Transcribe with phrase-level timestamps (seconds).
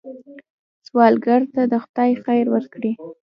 [0.87, 2.91] سوالګر ته خدای خیر ورکړي